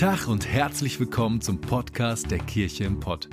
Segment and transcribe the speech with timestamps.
[0.00, 3.28] Tag und herzlich willkommen zum Podcast der Kirche im Pott.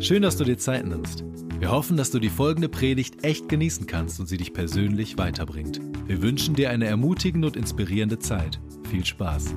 [0.00, 1.24] Schön, dass du dir Zeit nimmst.
[1.58, 5.80] Wir hoffen, dass du die folgende Predigt echt genießen kannst und sie dich persönlich weiterbringt.
[6.06, 8.60] Wir wünschen dir eine ermutigende und inspirierende Zeit.
[8.90, 9.54] Viel Spaß.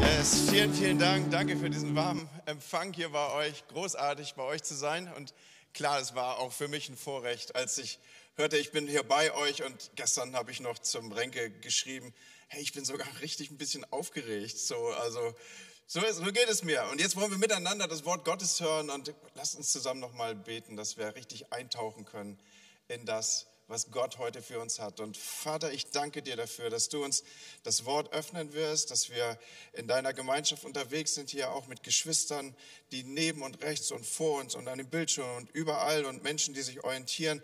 [0.00, 1.28] Yes, vielen, vielen Dank.
[1.32, 3.66] Danke für diesen warmen Empfang hier bei euch.
[3.66, 5.10] Großartig bei euch zu sein.
[5.16, 5.34] Und
[5.74, 7.98] klar, es war auch für mich ein Vorrecht, als ich
[8.36, 12.14] hörte, ich bin hier bei euch und gestern habe ich noch zum Renke geschrieben,
[12.48, 14.58] hey, ich bin sogar richtig ein bisschen aufgeregt.
[14.58, 15.34] So, also
[15.86, 16.84] so, so geht es mir.
[16.90, 20.76] Und jetzt wollen wir miteinander das Wort Gottes hören und lasst uns zusammen nochmal beten,
[20.76, 22.38] dass wir richtig eintauchen können
[22.88, 25.00] in das, was Gott heute für uns hat.
[25.00, 27.22] Und Vater, ich danke dir dafür, dass du uns
[27.62, 29.38] das Wort öffnen wirst, dass wir
[29.72, 32.54] in deiner Gemeinschaft unterwegs sind, hier auch mit Geschwistern,
[32.90, 36.54] die neben und rechts und vor uns und an dem Bildschirm und überall und Menschen,
[36.54, 37.42] die sich orientieren,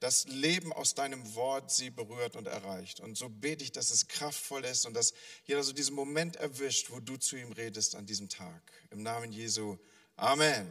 [0.00, 3.00] das Leben aus deinem Wort sie berührt und erreicht.
[3.00, 5.12] Und so bete ich, dass es kraftvoll ist und dass
[5.44, 8.62] jeder so diesen Moment erwischt, wo du zu ihm redest an diesem Tag.
[8.90, 9.76] Im Namen Jesu.
[10.16, 10.68] Amen.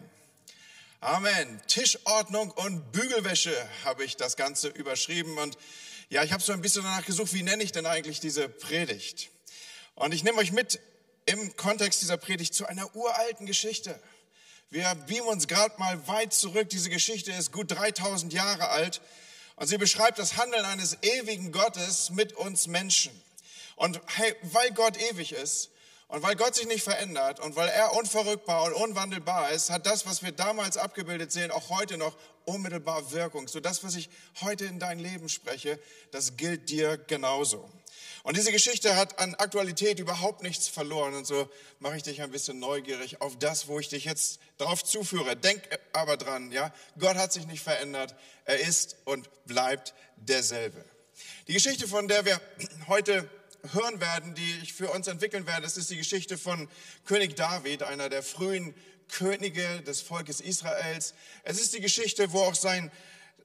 [1.02, 1.62] Amen.
[1.68, 5.38] Tischordnung und Bügelwäsche habe ich das Ganze überschrieben.
[5.38, 5.58] Und
[6.10, 9.30] ja, ich habe so ein bisschen danach gesucht, wie nenne ich denn eigentlich diese Predigt?
[9.96, 10.80] Und ich nehme euch mit
[11.26, 14.00] im Kontext dieser Predigt zu einer uralten Geschichte.
[14.70, 16.70] Wir beamen uns gerade mal weit zurück.
[16.70, 19.00] Diese Geschichte ist gut 3000 Jahre alt
[19.56, 23.14] und sie beschreibt das Handeln eines ewigen Gottes mit uns Menschen.
[23.78, 25.70] Und hey, weil Gott ewig ist
[26.10, 30.06] und weil Gott sich nicht verändert und weil er unverrückbar und unwandelbar ist, hat das,
[30.06, 33.48] was wir damals abgebildet sehen, auch heute noch unmittelbar Wirkung.
[33.48, 34.10] So das, was ich
[34.42, 35.80] heute in dein Leben spreche,
[36.12, 37.70] das gilt dir genauso.
[38.28, 41.16] Und diese Geschichte hat an Aktualität überhaupt nichts verloren.
[41.16, 44.84] Und so mache ich dich ein bisschen neugierig auf das, wo ich dich jetzt drauf
[44.84, 45.38] zuführe.
[45.38, 45.62] Denk
[45.94, 48.16] aber dran, ja, Gott hat sich nicht verändert.
[48.44, 50.84] Er ist und bleibt derselbe.
[51.48, 52.42] Die Geschichte, von der wir
[52.90, 53.30] heute
[53.72, 56.68] hören werden, die ich für uns entwickeln werde, das ist die Geschichte von
[57.06, 58.76] König David, einer der frühen
[59.08, 61.14] Könige des Volkes Israels.
[61.44, 62.92] Es ist die Geschichte, wo auch sein,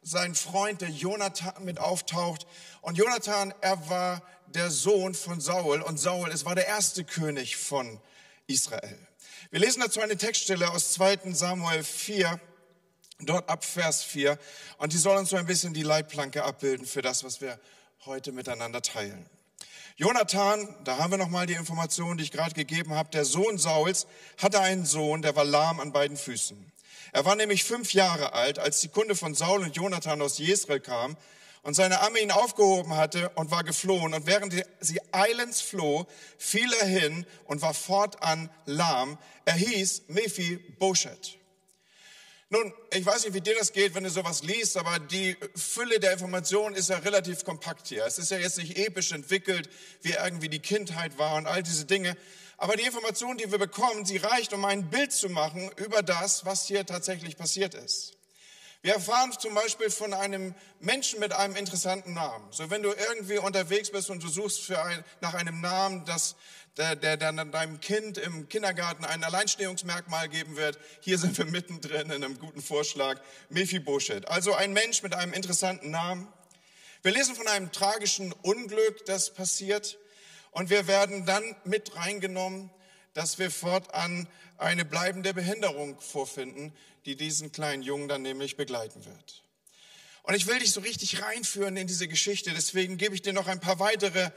[0.02, 2.46] sein Freund, der Jonathan, mit auftaucht.
[2.80, 7.56] Und Jonathan, er war der Sohn von Saul und Saul, es war der erste König
[7.56, 8.00] von
[8.46, 8.98] Israel.
[9.50, 11.32] Wir lesen dazu eine Textstelle aus 2.
[11.32, 12.40] Samuel 4,
[13.20, 14.38] dort ab Vers 4
[14.78, 17.58] und die soll uns so ein bisschen die Leitplanke abbilden für das, was wir
[18.04, 19.28] heute miteinander teilen.
[19.96, 24.06] Jonathan, da haben wir nochmal die Information, die ich gerade gegeben habe, der Sohn Sauls
[24.38, 26.71] hatte einen Sohn, der war lahm an beiden Füßen.
[27.12, 30.80] Er war nämlich fünf Jahre alt, als die Kunde von Saul und Jonathan aus Jesrael
[30.80, 31.16] kam,
[31.62, 34.14] und seine Arme ihn aufgehoben hatte und war geflohen.
[34.14, 36.06] Und während sie eilends floh,
[36.36, 39.16] fiel er hin und war fortan lahm.
[39.44, 41.38] Er hieß Mephi Boshet.
[42.50, 46.00] Nun, ich weiß nicht, wie dir das geht, wenn du sowas liest, aber die Fülle
[46.00, 48.04] der Informationen ist ja relativ kompakt hier.
[48.04, 49.70] Es ist ja jetzt nicht episch entwickelt,
[50.02, 52.14] wie irgendwie die Kindheit war und all diese Dinge.
[52.62, 56.44] Aber die Information, die wir bekommen, sie reicht, um ein Bild zu machen über das,
[56.44, 58.12] was hier tatsächlich passiert ist.
[58.82, 62.46] Wir erfahren zum Beispiel von einem Menschen mit einem interessanten Namen.
[62.52, 66.36] So, wenn du irgendwie unterwegs bist und du suchst für ein, nach einem Namen, das,
[66.76, 72.12] der, der dann deinem Kind im Kindergarten ein Alleinstehungsmerkmal geben wird, hier sind wir mittendrin
[72.12, 74.28] in einem guten Vorschlag, Mephibosheth.
[74.28, 76.32] Also ein Mensch mit einem interessanten Namen.
[77.02, 79.98] Wir lesen von einem tragischen Unglück, das passiert.
[80.52, 82.70] Und wir werden dann mit reingenommen,
[83.14, 86.72] dass wir fortan eine bleibende Behinderung vorfinden,
[87.04, 89.42] die diesen kleinen Jungen dann nämlich begleiten wird.
[90.22, 93.48] Und ich will dich so richtig reinführen in diese Geschichte, deswegen gebe ich dir noch
[93.48, 94.30] ein paar weitere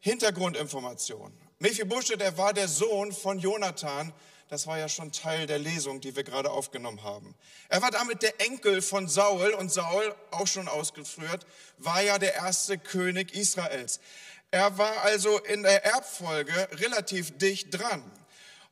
[0.00, 1.38] Hintergrundinformationen.
[1.60, 4.12] Mephibosheth, er war der Sohn von Jonathan,
[4.48, 7.36] das war ja schon Teil der Lesung, die wir gerade aufgenommen haben.
[7.68, 11.46] Er war damit der Enkel von Saul und Saul, auch schon ausgeführt,
[11.78, 14.00] war ja der erste König Israels.
[14.50, 18.02] Er war also in der Erbfolge relativ dicht dran.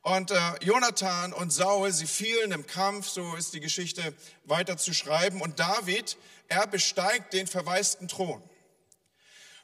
[0.03, 4.15] Und äh, Jonathan und Saul, sie fielen im Kampf, so ist die Geschichte
[4.45, 5.41] weiter zu schreiben.
[5.41, 6.17] Und David,
[6.49, 8.43] er besteigt den verwaisten Thron.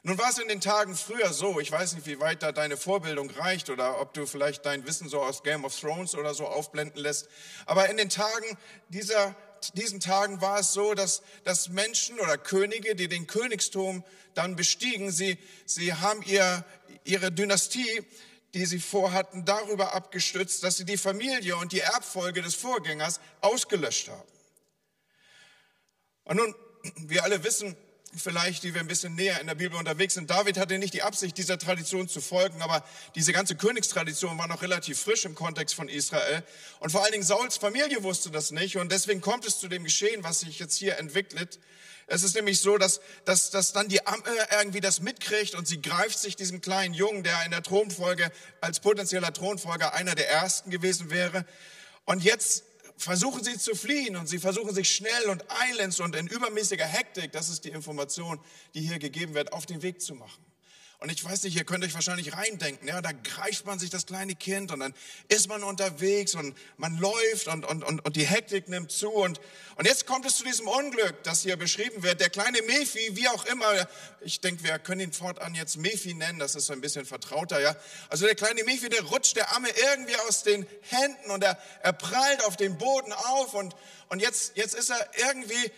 [0.03, 2.77] Nun war es in den Tagen früher so, ich weiß nicht, wie weit da deine
[2.77, 6.45] Vorbildung reicht oder ob du vielleicht dein Wissen so aus Game of Thrones oder so
[6.45, 7.27] aufblenden lässt,
[7.65, 8.55] aber in den Tagen
[8.89, 9.35] dieser,
[9.75, 14.03] diesen Tagen war es so, dass, dass Menschen oder Könige, die den Königsturm
[14.33, 16.65] dann bestiegen, sie, sie haben ihr,
[17.03, 18.05] ihre Dynastie
[18.55, 24.07] die sie vorhatten, darüber abgestützt, dass sie die Familie und die Erbfolge des Vorgängers ausgelöscht
[24.07, 24.29] haben.
[26.23, 26.55] Und nun,
[27.09, 27.75] wir alle wissen,
[28.19, 30.29] vielleicht, die wir ein bisschen näher in der Bibel unterwegs sind.
[30.29, 32.83] David hatte nicht die Absicht, dieser Tradition zu folgen, aber
[33.15, 36.43] diese ganze Königstradition war noch relativ frisch im Kontext von Israel.
[36.79, 39.83] Und vor allen Dingen Sauls Familie wusste das nicht und deswegen kommt es zu dem
[39.83, 41.59] Geschehen, was sich jetzt hier entwickelt.
[42.07, 44.23] Es ist nämlich so, dass, dass, dass dann die Amme
[44.59, 48.79] irgendwie das mitkriegt und sie greift sich diesen kleinen Jungen, der in der Thronfolge als
[48.79, 51.45] potenzieller Thronfolger einer der ersten gewesen wäre.
[52.05, 52.63] Und jetzt
[52.97, 57.31] versuchen sie zu fliehen und sie versuchen sich schnell und eilends und in übermäßiger Hektik,
[57.31, 58.39] das ist die Information,
[58.73, 60.43] die hier gegeben wird, auf den Weg zu machen.
[60.99, 64.05] Und ich weiß nicht, ihr könnt euch wahrscheinlich reindenken, ja, da greift man sich das
[64.05, 64.93] kleine Kind und dann
[65.27, 69.09] ist man unterwegs und man läuft und, und, und, und die Hektik nimmt zu.
[69.09, 69.41] Und,
[69.75, 72.21] und jetzt kommt es zu diesem Unglück, das hier beschrieben wird.
[72.21, 73.87] Der kleine Mephi, wie auch immer,
[74.21, 77.59] ich denke, wir können ihn fortan jetzt Mephi nennen, das ist so ein bisschen vertrauter,
[77.61, 77.75] ja.
[78.09, 81.93] Also der kleine Mephi, der rutscht der Amme irgendwie aus den Händen und er, er
[81.93, 83.75] prallt auf den Boden auf und,
[84.09, 85.71] und jetzt, jetzt ist er irgendwie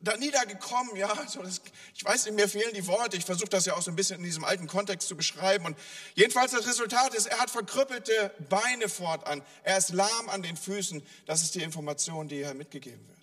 [0.00, 1.60] da niedergekommen, ja, so das,
[1.94, 4.18] ich weiß nicht, mir fehlen die Worte, ich versuche das ja auch so ein bisschen
[4.18, 5.66] in diesem alten Kontext zu beschreiben.
[5.66, 5.76] Und
[6.14, 11.02] jedenfalls das Resultat ist, er hat verkrüppelte Beine fortan, er ist lahm an den Füßen,
[11.26, 13.22] das ist die Information, die hier mitgegeben wird.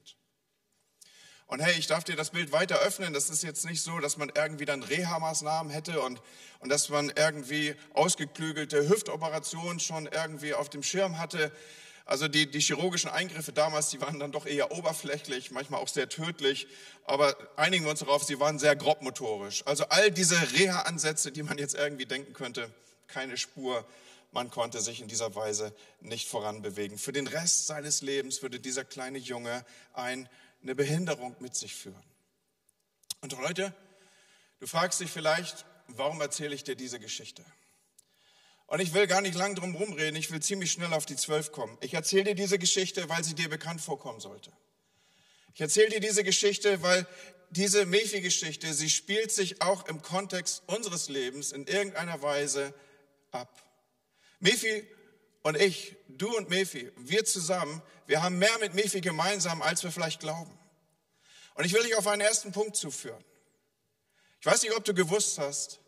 [1.49, 4.17] Und hey, ich darf dir das Bild weiter öffnen, das ist jetzt nicht so, dass
[4.17, 6.21] man irgendwie dann Reha-Maßnahmen hätte und,
[6.59, 11.51] und dass man irgendwie ausgeklügelte Hüftoperationen schon irgendwie auf dem Schirm hatte,
[12.09, 16.09] also die, die chirurgischen Eingriffe damals, die waren dann doch eher oberflächlich, manchmal auch sehr
[16.09, 16.65] tödlich,
[17.05, 19.61] aber einigen wir uns darauf, sie waren sehr grobmotorisch.
[19.67, 22.73] Also all diese Reha-Ansätze, die man jetzt irgendwie denken könnte,
[23.05, 23.87] keine Spur.
[24.31, 25.71] Man konnte sich in dieser Weise
[26.01, 26.97] nicht voranbewegen.
[26.97, 29.63] Für den Rest seines Lebens würde dieser kleine Junge
[29.93, 30.27] eine
[30.75, 32.03] Behinderung mit sich führen.
[33.21, 33.71] Und heute,
[34.59, 37.45] du fragst dich vielleicht, warum erzähle ich dir diese Geschichte?
[38.69, 41.51] Und ich will gar nicht lang drum rumreden, ich will ziemlich schnell auf die zwölf
[41.51, 41.75] kommen.
[41.81, 44.51] Ich erzähle dir diese Geschichte, weil sie dir bekannt vorkommen sollte.
[45.55, 47.07] Ich erzähle dir diese Geschichte, weil
[47.49, 52.71] diese Mephi-Geschichte, sie spielt sich auch im Kontext unseres Lebens in irgendeiner Weise
[53.31, 53.63] ab.
[54.39, 54.87] Mephi
[55.41, 59.91] und ich, du und Mephi, wir zusammen, wir haben mehr mit Mephi gemeinsam, als wir
[59.91, 60.55] vielleicht glauben.
[61.55, 63.23] Und ich will dich auf einen ersten Punkt zuführen.
[64.39, 65.79] Ich weiß nicht, ob du gewusst hast,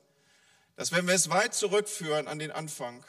[0.82, 3.06] dass wenn wir es weit zurückführen an den Anfang,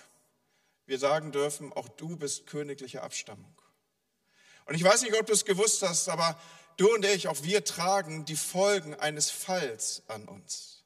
[0.84, 3.56] wir sagen dürfen, auch du bist königliche Abstammung.
[4.66, 6.38] Und ich weiß nicht, ob du es gewusst hast, aber
[6.76, 10.84] du und ich, auch wir tragen die Folgen eines Falls an uns.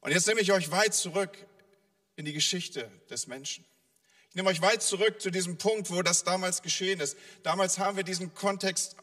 [0.00, 1.36] Und jetzt nehme ich euch weit zurück
[2.16, 3.66] in die Geschichte des Menschen.
[4.30, 7.18] Ich nehme euch weit zurück zu diesem Punkt, wo das damals geschehen ist.
[7.42, 8.96] Damals haben wir diesen Kontext,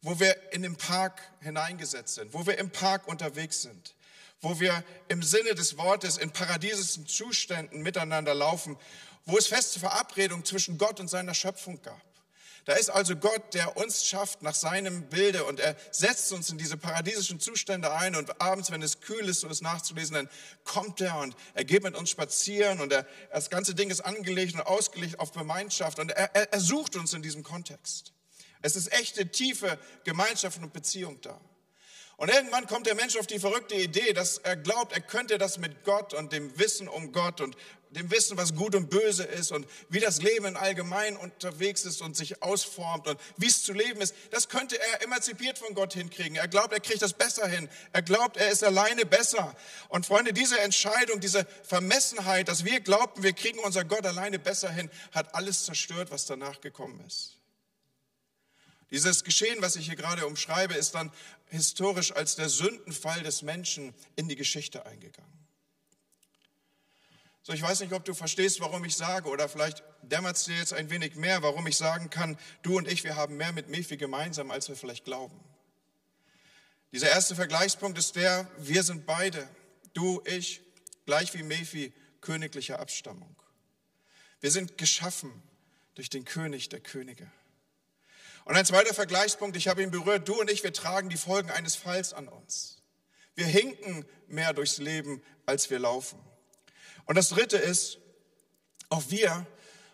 [0.00, 3.94] wo wir in den Park hineingesetzt sind, wo wir im Park unterwegs sind
[4.40, 8.76] wo wir im Sinne des Wortes in paradiesischen Zuständen miteinander laufen,
[9.26, 12.00] wo es feste Verabredungen zwischen Gott und seiner Schöpfung gab.
[12.66, 16.58] Da ist also Gott, der uns schafft nach seinem Bilde und er setzt uns in
[16.58, 20.30] diese paradiesischen Zustände ein und abends, wenn es kühl ist, um es nachzulesen, dann
[20.64, 24.54] kommt er und er geht mit uns spazieren und er, das ganze Ding ist angelegt
[24.54, 28.12] und ausgelegt auf Gemeinschaft und er, er, er sucht uns in diesem Kontext.
[28.62, 31.40] Es ist echte, tiefe Gemeinschaft und Beziehung da.
[32.20, 35.56] Und irgendwann kommt der Mensch auf die verrückte Idee, dass er glaubt, er könnte das
[35.56, 37.56] mit Gott und dem Wissen um Gott und
[37.92, 42.18] dem Wissen, was gut und böse ist und wie das Leben allgemein unterwegs ist und
[42.18, 46.36] sich ausformt und wie es zu leben ist, das könnte er emanzipiert von Gott hinkriegen.
[46.36, 47.70] Er glaubt, er kriegt das besser hin.
[47.94, 49.56] Er glaubt, er ist alleine besser.
[49.88, 54.70] Und Freunde, diese Entscheidung, diese Vermessenheit, dass wir glaubten, wir kriegen unser Gott alleine besser
[54.70, 57.39] hin, hat alles zerstört, was danach gekommen ist.
[58.90, 61.12] Dieses Geschehen, was ich hier gerade umschreibe, ist dann
[61.46, 65.30] historisch als der Sündenfall des Menschen in die Geschichte eingegangen.
[67.42, 70.56] So, ich weiß nicht, ob du verstehst, warum ich sage, oder vielleicht dämmert es dir
[70.56, 73.68] jetzt ein wenig mehr, warum ich sagen kann, du und ich, wir haben mehr mit
[73.68, 75.40] Mephi gemeinsam, als wir vielleicht glauben.
[76.92, 79.48] Dieser erste Vergleichspunkt ist der, wir sind beide,
[79.94, 80.60] du, ich,
[81.06, 83.34] gleich wie Mephi, königlicher Abstammung.
[84.40, 85.42] Wir sind geschaffen
[85.94, 87.30] durch den König der Könige.
[88.44, 91.50] Und ein zweiter Vergleichspunkt, ich habe ihn berührt, du und ich, wir tragen die Folgen
[91.50, 92.82] eines Falls an uns.
[93.34, 96.18] Wir hinken mehr durchs Leben, als wir laufen.
[97.06, 97.98] Und das dritte ist,
[98.88, 99.46] auch wir,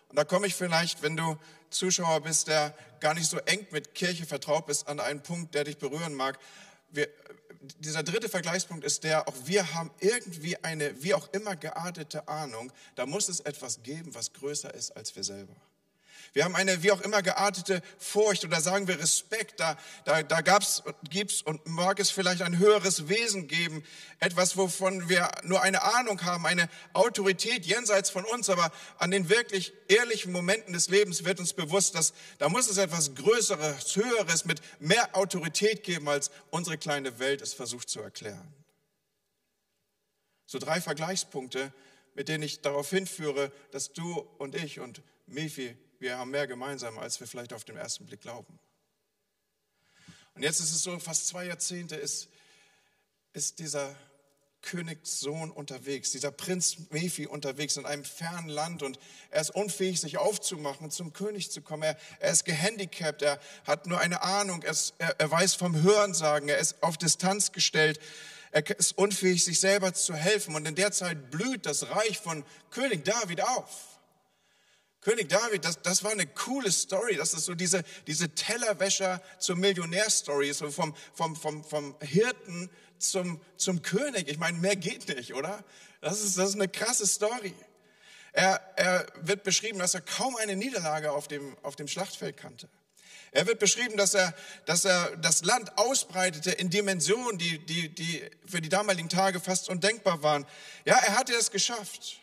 [0.09, 1.37] und da komme ich vielleicht, wenn du
[1.69, 5.65] Zuschauer bist, der gar nicht so eng mit Kirche vertraut bist, an einen Punkt, der
[5.65, 6.39] dich berühren mag.
[6.89, 7.07] Wir,
[7.79, 12.71] dieser dritte Vergleichspunkt ist der, auch wir haben irgendwie eine, wie auch immer geartete Ahnung,
[12.95, 15.55] da muss es etwas geben, was größer ist als wir selber.
[16.33, 19.59] Wir haben eine wie auch immer geartete Furcht oder sagen wir Respekt.
[19.59, 23.83] Da, da, da gab's, gibt's und mag es vielleicht ein höheres Wesen geben.
[24.19, 28.49] Etwas, wovon wir nur eine Ahnung haben, eine Autorität jenseits von uns.
[28.49, 32.77] Aber an den wirklich ehrlichen Momenten des Lebens wird uns bewusst, dass da muss es
[32.77, 38.53] etwas Größeres, Höheres mit mehr Autorität geben, als unsere kleine Welt es versucht zu erklären.
[40.45, 41.73] So drei Vergleichspunkte,
[42.13, 46.97] mit denen ich darauf hinführe, dass du und ich und Mifi wir haben mehr gemeinsam,
[46.99, 48.59] als wir vielleicht auf den ersten Blick glauben.
[50.35, 52.29] Und jetzt ist es so, fast zwei Jahrzehnte ist,
[53.33, 53.95] ist dieser
[54.61, 58.99] Königssohn unterwegs, dieser Prinz Mephi unterwegs in einem fernen Land und
[59.29, 61.83] er ist unfähig, sich aufzumachen zum König zu kommen.
[61.83, 65.81] Er, er ist gehandicapt, er hat nur eine Ahnung, er, ist, er, er weiß vom
[65.81, 67.99] Hörensagen, er ist auf Distanz gestellt,
[68.51, 70.55] er ist unfähig, sich selber zu helfen.
[70.55, 73.96] Und in der Zeit blüht das Reich von König David auf.
[75.01, 77.15] König David, das, das war eine coole Story.
[77.15, 83.39] Das ist so diese, diese Tellerwäscher zur Millionärstory, so vom, vom, vom, vom Hirten zum,
[83.57, 84.27] zum König.
[84.27, 85.63] Ich meine, mehr geht nicht, oder?
[86.01, 87.53] Das ist, das ist eine krasse Story.
[88.33, 92.69] Er, er wird beschrieben, dass er kaum eine Niederlage auf dem, auf dem Schlachtfeld kannte.
[93.31, 94.33] Er wird beschrieben, dass er,
[94.65, 99.69] dass er das Land ausbreitete in Dimensionen, die, die, die für die damaligen Tage fast
[99.69, 100.45] undenkbar waren.
[100.85, 102.19] Ja, er hatte es geschafft.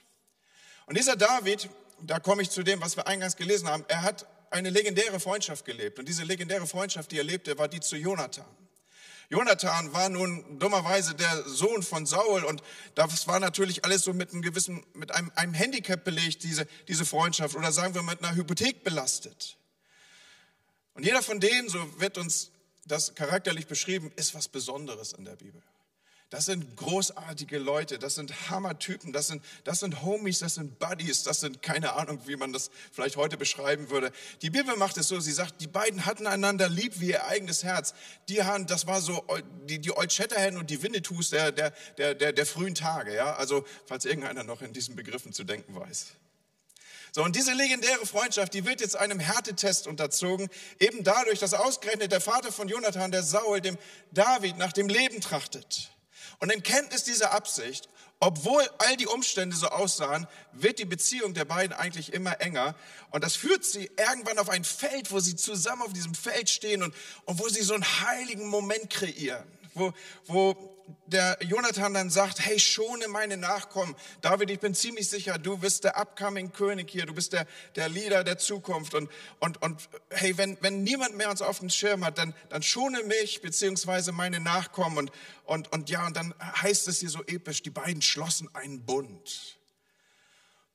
[0.86, 1.68] Und dieser David,
[2.06, 3.84] da komme ich zu dem, was wir eingangs gelesen haben.
[3.88, 5.98] Er hat eine legendäre Freundschaft gelebt.
[5.98, 8.46] Und diese legendäre Freundschaft, die er lebte, war die zu Jonathan.
[9.30, 12.62] Jonathan war nun dummerweise der Sohn von Saul und
[12.94, 17.06] das war natürlich alles so mit einem gewissen, mit einem, einem Handicap belegt, diese, diese
[17.06, 19.56] Freundschaft oder sagen wir mit einer Hypothek belastet.
[20.92, 22.50] Und jeder von denen, so wird uns
[22.84, 25.62] das charakterlich beschrieben, ist was Besonderes in der Bibel.
[26.30, 31.22] Das sind großartige Leute, das sind Hammertypen, das sind, das sind Homies, das sind Buddies,
[31.22, 34.10] das sind keine Ahnung, wie man das vielleicht heute beschreiben würde.
[34.42, 37.62] Die Bibel macht es so, sie sagt, die beiden hatten einander lieb wie ihr eigenes
[37.62, 37.94] Herz.
[38.28, 39.24] Die haben, das war so
[39.68, 43.14] die, die Old Shatterhand und die Winnetous der, der, der, der, der frühen Tage.
[43.14, 43.36] Ja?
[43.36, 46.14] Also falls irgendeiner noch in diesen Begriffen zu denken weiß.
[47.12, 50.48] So, und diese legendäre Freundschaft, die wird jetzt einem Härtetest unterzogen,
[50.80, 53.78] eben dadurch, dass ausgerechnet der Vater von Jonathan, der Saul, dem
[54.10, 55.93] David nach dem Leben trachtet.
[56.38, 57.88] Und in Kenntnis dieser Absicht,
[58.20, 62.74] obwohl all die Umstände so aussahen, wird die Beziehung der beiden eigentlich immer enger.
[63.10, 66.82] Und das führt sie irgendwann auf ein Feld, wo sie zusammen auf diesem Feld stehen
[66.82, 66.94] und,
[67.26, 69.92] und wo sie so einen heiligen Moment kreieren, wo,
[70.26, 70.73] wo
[71.06, 73.94] der Jonathan dann sagt, hey, schone meine Nachkommen.
[74.20, 77.88] David, ich bin ziemlich sicher, du bist der upcoming König hier, du bist der, der
[77.88, 78.94] Leader der Zukunft.
[78.94, 79.10] Und,
[79.40, 83.02] und, und hey, wenn, wenn niemand mehr uns auf dem Schirm hat, dann, dann schone
[83.04, 84.98] mich beziehungsweise meine Nachkommen.
[84.98, 85.12] Und,
[85.44, 89.58] und, und ja, und dann heißt es hier so episch, die beiden schlossen einen Bund.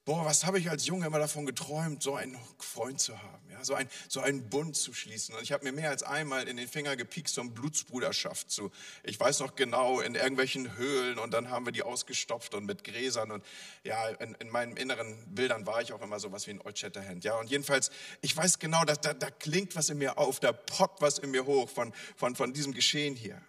[0.09, 3.63] Boah, was habe ich als Junge immer davon geträumt, so einen Freund zu haben, ja,
[3.63, 5.35] so, ein, so einen Bund zu schließen.
[5.35, 8.71] Und ich habe mir mehr als einmal in den Finger gepiekt, so eine Blutsbruderschaft zu.
[9.03, 12.83] Ich weiß noch genau, in irgendwelchen Höhlen und dann haben wir die ausgestopft und mit
[12.83, 13.45] Gräsern und
[13.83, 16.79] ja, in, in meinen inneren Bildern war ich auch immer so was wie ein Old
[16.79, 17.35] Shatterhand, ja.
[17.35, 21.03] Und jedenfalls, ich weiß genau, da, da, da klingt was in mir auf, da poppt
[21.03, 23.39] was in mir hoch von, von, von diesem Geschehen hier.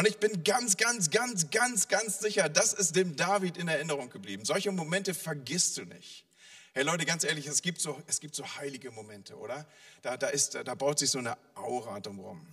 [0.00, 4.08] Und ich bin ganz, ganz, ganz, ganz, ganz sicher, das ist dem David in Erinnerung
[4.08, 4.46] geblieben.
[4.46, 6.24] Solche Momente vergisst du nicht.
[6.72, 9.66] Hey Leute, ganz ehrlich, es gibt so, es gibt so heilige Momente, oder?
[10.00, 12.46] Da, da, ist, da baut sich so eine Aura drumherum.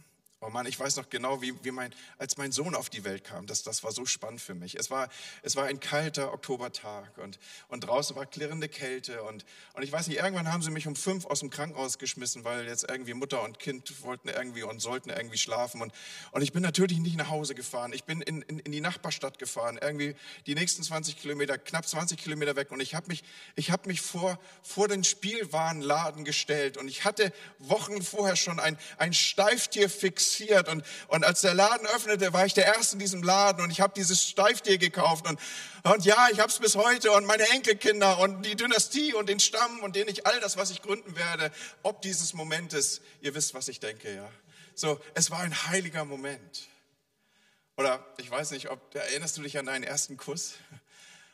[0.48, 3.25] Oh Mann, ich weiß noch genau, wie, wie mein, als mein Sohn auf die Welt
[3.25, 4.75] kam, das, das war so spannend für mich.
[4.75, 5.10] Es war,
[5.44, 7.38] es war ein kalter Oktobertag und,
[7.68, 10.96] und draußen war klirrende Kälte und, und ich weiß nicht, irgendwann haben sie mich um
[10.96, 15.10] fünf aus dem Krankenhaus geschmissen, weil jetzt irgendwie Mutter und Kind wollten irgendwie und sollten
[15.10, 15.92] irgendwie schlafen und,
[16.32, 17.92] und ich bin natürlich nicht nach Hause gefahren.
[17.92, 22.18] Ich bin in, in, in die Nachbarstadt gefahren, irgendwie die nächsten 20 Kilometer, knapp 20
[22.18, 23.25] Kilometer weg und ich habe mich,
[23.58, 28.77] ich hab mich vor, vor den Spielwarenladen gestellt und ich hatte Wochen vorher schon ein,
[28.98, 30.70] ein Steiftier fix fixiert.
[30.70, 33.82] Und, und als der Laden öffnete, war ich der Erste in diesem Laden und ich
[33.82, 35.27] habe dieses Steiftier gekauft.
[35.27, 35.39] Und,
[35.84, 39.39] und ja, ich habe es bis heute und meine Enkelkinder und die Dynastie und den
[39.39, 41.51] Stamm und den ich all das, was ich gründen werde,
[41.84, 44.29] ob dieses Momentes, ihr wisst, was ich denke, ja.
[44.75, 46.67] So, es war ein heiliger Moment.
[47.77, 50.53] Oder ich weiß nicht, ob erinnerst du dich an deinen ersten Kuss?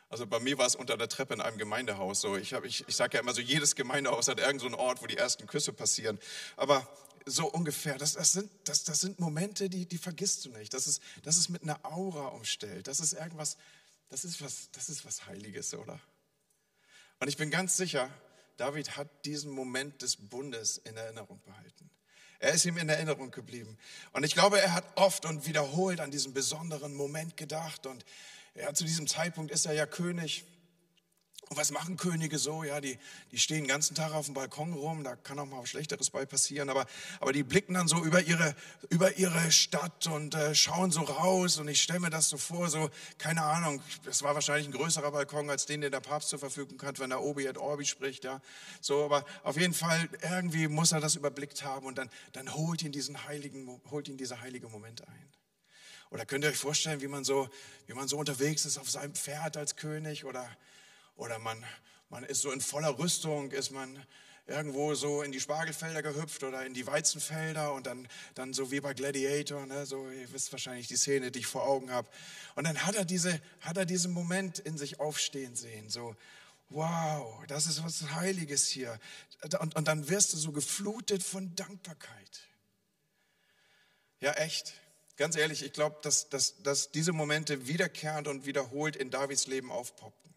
[0.10, 2.22] Also bei mir war es unter der Treppe in einem Gemeindehaus.
[2.22, 5.08] So, ich, ich, ich sage ja immer so, jedes Gemeindehaus hat irgendeinen so Ort, wo
[5.08, 6.20] die ersten Küsse passieren.
[6.56, 6.88] Aber
[7.26, 7.98] so ungefähr.
[7.98, 10.74] Das, das, sind, das, das sind Momente, die, die vergisst du nicht.
[10.74, 12.88] Das ist, das ist mit einer Aura umstellt.
[12.88, 13.58] Das ist irgendwas,
[14.10, 16.00] das ist was, das ist was Heiliges, oder?
[17.20, 18.10] Und ich bin ganz sicher,
[18.58, 21.90] David hat diesen Moment des Bundes in Erinnerung behalten.
[22.40, 23.78] Er ist ihm in Erinnerung geblieben.
[24.12, 27.86] Und ich glaube, er hat oft und wiederholt an diesen besonderen Moment gedacht.
[27.86, 28.04] Und
[28.56, 30.46] ja, zu diesem Zeitpunkt ist er ja König.
[31.50, 32.64] Und was machen Könige so?
[32.64, 32.98] Ja, die,
[33.32, 36.10] die stehen den ganzen Tag auf dem Balkon rum, da kann auch mal was Schlechteres
[36.10, 36.86] bei passieren, aber,
[37.20, 38.56] aber die blicken dann so über ihre,
[38.90, 42.70] über ihre Stadt und äh, schauen so raus und ich stelle mir das so vor,
[42.70, 46.40] so, keine Ahnung, das war wahrscheinlich ein größerer Balkon als den, den der Papst zur
[46.40, 48.42] Verfügung hat, wenn er Obi et Orbi spricht, ja.
[48.82, 52.82] So, aber auf jeden Fall, irgendwie muss er das überblickt haben und dann, dann holt
[52.82, 55.30] ihn diesen heiligen, holt ihn dieser heilige Moment ein.
[56.10, 57.50] Oder könnt ihr euch vorstellen, wie man so,
[57.88, 60.48] wie man so unterwegs ist auf seinem Pferd als König oder
[61.16, 61.64] oder man,
[62.10, 64.06] man ist so in voller Rüstung, ist man
[64.46, 68.82] irgendwo so in die Spargelfelder gehüpft oder in die Weizenfelder und dann, dann so wie
[68.82, 72.10] bei Gladiator, ne, so, ihr wisst wahrscheinlich die Szene, die ich vor Augen habe.
[72.56, 76.16] Und dann hat er, diese, hat er diesen Moment in sich aufstehen sehen, so,
[76.70, 79.00] wow, das ist was Heiliges hier.
[79.60, 82.42] Und, und dann wirst du so geflutet von Dankbarkeit.
[84.20, 84.74] Ja, echt.
[85.16, 89.72] Ganz ehrlich, ich glaube, dass, dass, dass diese Momente wiederkehrend und wiederholt in Davids Leben
[89.72, 90.33] aufpoppen.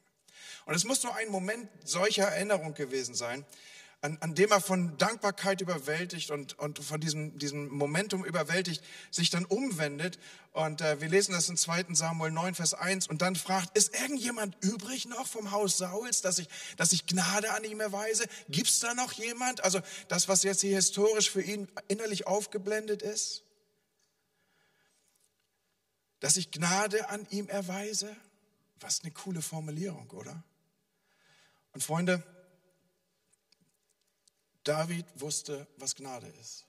[0.67, 3.47] Und es muss nur ein Moment solcher Erinnerung gewesen sein,
[4.03, 9.31] an, an dem er von Dankbarkeit überwältigt und, und von diesem, diesem Momentum überwältigt, sich
[9.31, 10.19] dann umwendet.
[10.53, 13.95] Und äh, wir lesen das in 2 Samuel 9, Vers 1 und dann fragt, ist
[13.99, 18.27] irgendjemand übrig noch vom Haus Sauls, dass ich, dass ich Gnade an ihm erweise?
[18.49, 19.63] Gibt es da noch jemand?
[19.65, 23.45] Also das, was jetzt hier historisch für ihn innerlich aufgeblendet ist?
[26.19, 28.15] Dass ich Gnade an ihm erweise?
[28.81, 30.43] Was eine coole Formulierung, oder?
[31.77, 32.23] Und Freunde,
[34.65, 36.65] David wusste, was Gnade ist.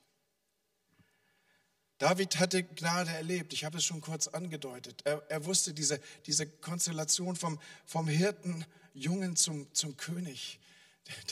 [1.98, 3.54] David hatte Gnade erlebt.
[3.54, 5.04] Ich habe es schon kurz angedeutet.
[5.06, 10.60] Er, er wusste diese, diese Konstellation vom, vom Hirtenjungen zum, zum König.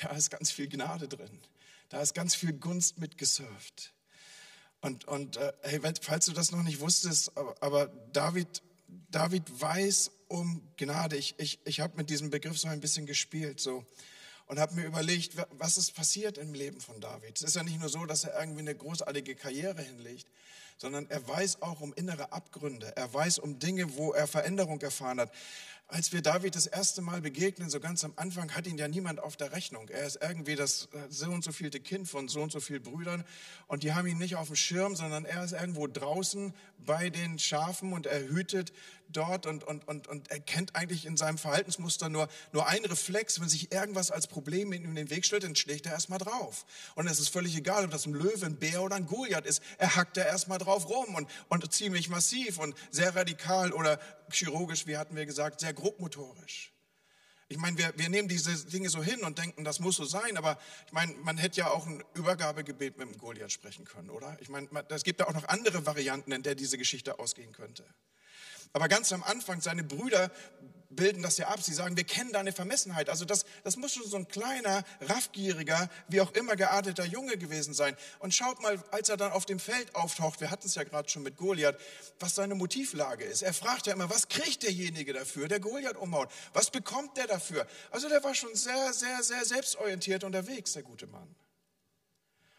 [0.02, 1.42] Da ist ganz viel Gnade drin.
[1.90, 3.94] Da ist ganz viel Gunst mitgesurft.
[4.80, 8.64] Und, und äh, hey, falls du das noch nicht wusstest, aber, aber David,
[9.10, 11.18] David weiß um Gnade.
[11.18, 13.86] Ich, ich, ich habe mit diesem Begriff so ein bisschen gespielt so,
[14.48, 17.36] und habe mir überlegt, was ist passiert im Leben von David.
[17.36, 20.28] Es ist ja nicht nur so, dass er irgendwie eine großartige Karriere hinlegt,
[20.78, 22.96] sondern er weiß auch um innere Abgründe.
[22.96, 25.32] Er weiß um Dinge, wo er Veränderung erfahren hat.
[25.88, 29.20] Als wir David das erste Mal begegnen, so ganz am Anfang, hat ihn ja niemand
[29.20, 29.88] auf der Rechnung.
[29.90, 32.82] Er ist irgendwie das äh, so und so vielte Kind von so und so vielen
[32.82, 33.24] Brüdern
[33.68, 37.38] und die haben ihn nicht auf dem Schirm, sondern er ist irgendwo draußen bei den
[37.38, 38.74] Schafen und er hütet
[39.10, 43.40] dort und, und, und, und er kennt eigentlich in seinem Verhaltensmuster nur, nur einen Reflex.
[43.40, 46.66] Wenn sich irgendwas als Problem in den Weg stellt, dann schlägt er erstmal drauf.
[46.96, 49.62] Und es ist völlig egal, ob das ein Löwe, ein Bär oder ein Goliath ist.
[49.78, 54.00] Er hackt da erstmal drauf rum und, und ziemlich massiv und sehr radikal oder
[54.32, 56.72] chirurgisch, wie hatten wir gesagt, sehr grobmotorisch.
[57.48, 60.36] Ich meine, wir, wir nehmen diese Dinge so hin und denken, das muss so sein,
[60.36, 64.36] aber ich meine, man hätte ja auch ein Übergabegebet mit dem Goliath sprechen können, oder?
[64.42, 67.86] Ich meine, es gibt ja auch noch andere Varianten, in der diese Geschichte ausgehen könnte.
[68.76, 70.30] Aber ganz am Anfang, seine Brüder
[70.90, 71.62] bilden das ja ab.
[71.62, 73.10] Sie sagen, wir kennen deine Vermessenheit.
[73.10, 77.74] Also das, das muss schon so ein kleiner, raffgieriger, wie auch immer gearteter Junge gewesen
[77.74, 77.96] sein.
[78.20, 81.08] Und schaut mal, als er dann auf dem Feld auftaucht, wir hatten es ja gerade
[81.08, 81.78] schon mit Goliath,
[82.20, 83.44] was seine Motivlage ist.
[83.44, 86.30] Er fragt ja immer, was kriegt derjenige dafür, der Goliath umhaut?
[86.52, 87.66] Was bekommt der dafür?
[87.92, 91.34] Also der war schon sehr, sehr, sehr selbstorientiert unterwegs, der gute Mann.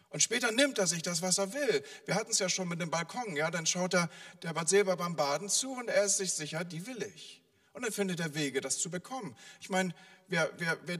[0.09, 1.83] Und später nimmt er sich das, was er will.
[2.05, 4.09] Wir hatten es ja schon mit dem Balkon, ja, dann schaut er
[4.41, 7.41] der Bathseba beim Baden zu und er ist sich sicher, die will ich.
[7.73, 9.35] Und dann findet er Wege, das zu bekommen.
[9.59, 9.93] Ich meine,
[10.27, 10.99] wir, wir, wir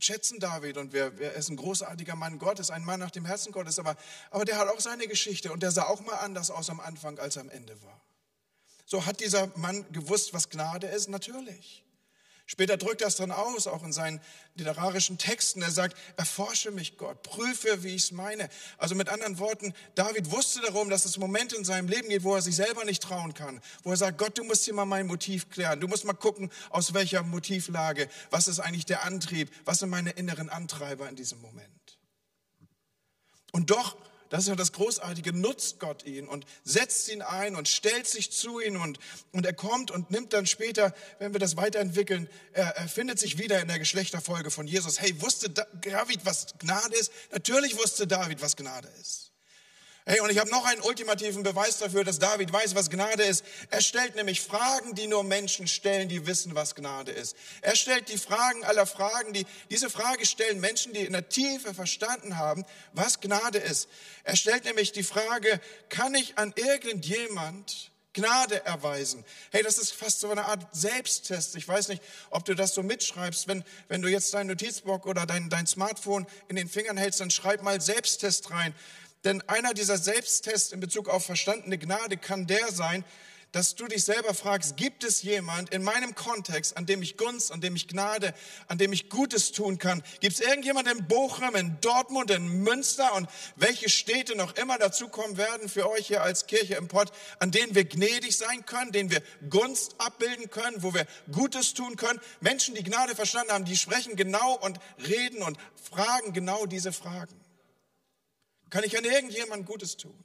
[0.00, 3.52] schätzen David und wir, er ist ein großartiger Mann Gottes, ein Mann nach dem Herzen
[3.52, 3.96] Gottes, aber,
[4.30, 7.18] aber der hat auch seine Geschichte und der sah auch mal anders aus am Anfang,
[7.18, 8.00] als er am Ende war.
[8.86, 11.08] So hat dieser Mann gewusst, was Gnade ist?
[11.08, 11.84] Natürlich.
[12.50, 14.20] Später drückt er es dann aus, auch in seinen
[14.56, 15.62] literarischen Texten.
[15.62, 18.48] Er sagt, erforsche mich Gott, prüfe, wie ich es meine.
[18.76, 22.34] Also mit anderen Worten, David wusste darum, dass es Momente in seinem Leben gibt, wo
[22.34, 23.60] er sich selber nicht trauen kann.
[23.84, 25.78] Wo er sagt, Gott, du musst hier mal mein Motiv klären.
[25.78, 30.10] Du musst mal gucken, aus welcher Motivlage, was ist eigentlich der Antrieb, was sind meine
[30.10, 32.00] inneren Antreiber in diesem Moment.
[33.52, 33.96] Und doch
[34.30, 38.32] das ist ja das Großartige, nutzt Gott ihn und setzt ihn ein und stellt sich
[38.32, 38.98] zu ihm und,
[39.32, 43.38] und er kommt und nimmt dann später, wenn wir das weiterentwickeln, er, er findet sich
[43.38, 45.00] wieder in der Geschlechterfolge von Jesus.
[45.00, 47.12] Hey, wusste David, was Gnade ist?
[47.32, 49.29] Natürlich wusste David, was Gnade ist.
[50.10, 53.44] Hey, und ich habe noch einen ultimativen Beweis dafür, dass David weiß, was Gnade ist.
[53.70, 57.36] Er stellt nämlich Fragen, die nur Menschen stellen, die wissen, was Gnade ist.
[57.60, 61.74] Er stellt die Fragen aller Fragen, die diese Frage stellen Menschen, die in der Tiefe
[61.74, 63.88] verstanden haben, was Gnade ist.
[64.24, 69.24] Er stellt nämlich die Frage, kann ich an irgendjemand Gnade erweisen.
[69.52, 71.54] Hey, das ist fast so eine Art Selbsttest.
[71.54, 73.46] Ich weiß nicht, ob du das so mitschreibst.
[73.46, 77.30] Wenn, wenn du jetzt dein Notizblock oder dein, dein Smartphone in den Fingern hältst, dann
[77.30, 78.74] schreib mal Selbsttest rein.
[79.24, 83.04] Denn einer dieser Selbsttests in Bezug auf verstandene Gnade kann der sein,
[83.52, 87.50] dass du dich selber fragst, gibt es jemand in meinem Kontext, an dem ich Gunst,
[87.50, 88.32] an dem ich Gnade,
[88.68, 90.02] an dem ich Gutes tun kann?
[90.20, 95.36] Gibt es irgendjemand in Bochum, in Dortmund, in Münster und welche Städte noch immer dazukommen
[95.36, 99.10] werden für euch hier als Kirche im Pott, an denen wir gnädig sein können, denen
[99.10, 102.20] wir Gunst abbilden können, wo wir Gutes tun können?
[102.40, 104.78] Menschen, die Gnade verstanden haben, die sprechen genau und
[105.08, 105.58] reden und
[105.90, 107.39] fragen genau diese Fragen.
[108.70, 110.24] Kann ich an irgendjemand Gutes tun?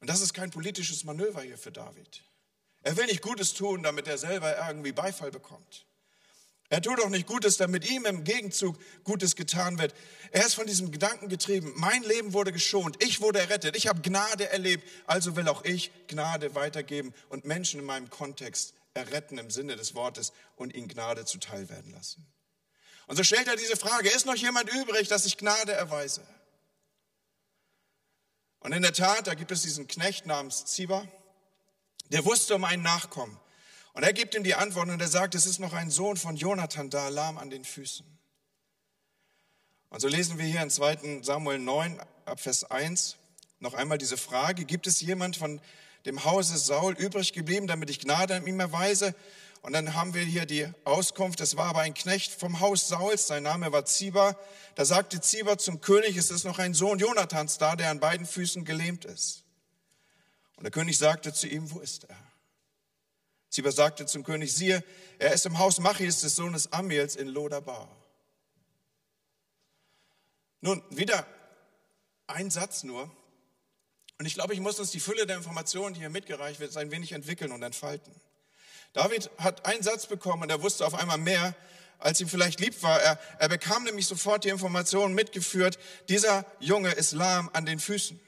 [0.00, 2.22] Und das ist kein politisches Manöver hier für David.
[2.82, 5.86] Er will nicht Gutes tun, damit er selber irgendwie Beifall bekommt.
[6.70, 9.94] Er tut auch nicht Gutes, damit ihm im Gegenzug Gutes getan wird.
[10.32, 11.72] Er ist von diesem Gedanken getrieben.
[11.76, 13.02] Mein Leben wurde geschont.
[13.02, 13.74] Ich wurde errettet.
[13.74, 14.86] Ich habe Gnade erlebt.
[15.06, 19.94] Also will auch ich Gnade weitergeben und Menschen in meinem Kontext erretten im Sinne des
[19.94, 22.26] Wortes und ihnen Gnade zuteil werden lassen.
[23.08, 26.22] Und so stellt er diese Frage, ist noch jemand übrig, dass ich Gnade erweise?
[28.60, 31.08] Und in der Tat, da gibt es diesen Knecht namens Ziba,
[32.10, 33.38] der wusste um einen Nachkommen.
[33.94, 36.36] Und er gibt ihm die Antwort und er sagt, es ist noch ein Sohn von
[36.36, 38.06] Jonathan da, lahm an den Füßen.
[39.88, 43.16] Und so lesen wir hier in 2 Samuel 9, ab Vers 1,
[43.58, 45.62] noch einmal diese Frage, gibt es jemand von
[46.04, 49.14] dem Hause Saul übrig geblieben, damit ich Gnade an ihm erweise?
[49.68, 53.26] Und dann haben wir hier die Auskunft, es war aber ein Knecht vom Haus Sauls,
[53.26, 54.34] sein Name war Ziba.
[54.76, 58.26] Da sagte Ziba zum König, es ist noch ein Sohn Jonathans da, der an beiden
[58.26, 59.44] Füßen gelähmt ist.
[60.56, 62.16] Und der König sagte zu ihm, wo ist er?
[63.50, 64.82] Ziba sagte zum König, siehe,
[65.18, 67.94] er ist im Haus Machis des Sohnes Amiels in Lodabar.
[70.62, 71.26] Nun, wieder
[72.26, 73.10] ein Satz nur.
[74.18, 76.90] Und ich glaube, ich muss uns die Fülle der Informationen, die hier mitgereicht wird, ein
[76.90, 78.18] wenig entwickeln und entfalten.
[78.92, 81.54] David hat einen Satz bekommen und er wusste auf einmal mehr,
[81.98, 83.00] als ihm vielleicht lieb war.
[83.00, 88.18] Er, er bekam nämlich sofort die Information mitgeführt, dieser Junge ist lahm an den Füßen.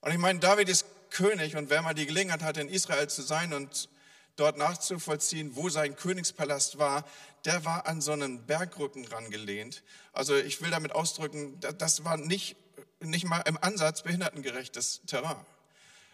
[0.00, 3.22] Und ich meine, David ist König und wer mal die Gelegenheit hatte, in Israel zu
[3.22, 3.88] sein und
[4.36, 7.04] dort nachzuvollziehen, wo sein Königspalast war,
[7.44, 9.82] der war an so einen Bergrücken rangelehnt.
[10.12, 12.56] Also ich will damit ausdrücken, das war nicht,
[13.00, 15.44] nicht mal im Ansatz behindertengerechtes Terrain.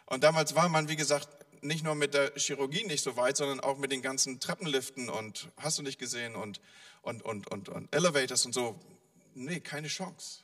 [0.07, 1.29] Und damals war man, wie gesagt,
[1.63, 5.49] nicht nur mit der Chirurgie nicht so weit, sondern auch mit den ganzen Treppenliften und
[5.57, 6.61] hast du nicht gesehen und,
[7.03, 8.79] und, und, und, und Elevators und so.
[9.35, 10.41] Nee, keine Chance.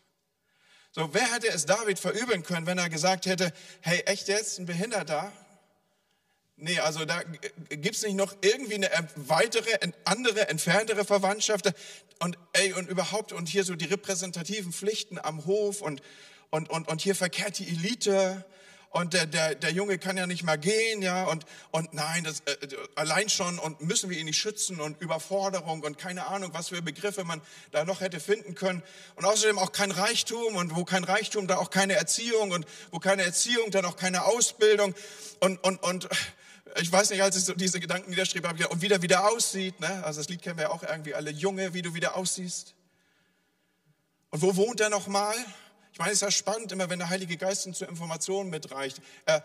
[0.92, 4.66] So, wer hätte es David verübeln können, wenn er gesagt hätte, hey, echt jetzt ein
[4.66, 5.32] Behinderter?
[6.56, 7.20] Nee, also da
[7.68, 11.72] gibt's nicht noch irgendwie eine weitere, andere, entferntere Verwandtschaft.
[12.20, 16.00] Und, ey, und überhaupt, und hier so die repräsentativen Pflichten am Hof und,
[16.50, 18.44] und, und, und hier verkehrt die Elite
[18.94, 22.42] und der, der, der Junge kann ja nicht mehr gehen, ja, und, und nein, das,
[22.46, 22.54] äh,
[22.94, 26.80] allein schon und müssen wir ihn nicht schützen und Überforderung und keine Ahnung, was für
[26.80, 28.84] Begriffe man da noch hätte finden können.
[29.16, 33.00] Und außerdem auch kein Reichtum und wo kein Reichtum, da auch keine Erziehung und wo
[33.00, 34.94] keine Erziehung, dann auch keine Ausbildung
[35.40, 36.08] und, und, und
[36.80, 39.02] ich weiß nicht, als ich so diese Gedanken niederschrieb, habe ich gedacht, und wie der
[39.02, 40.04] wieder aussieht, ne?
[40.04, 42.74] also das Lied kennen wir ja auch irgendwie alle, Junge, wie du wieder aussiehst.
[44.30, 45.36] Und wo wohnt er nochmal?
[45.36, 45.46] mal?
[45.94, 49.00] Ich meine, es ist ja spannend, immer wenn der Heilige Geist uns zur Information mitreicht.
[49.26, 49.40] Äh,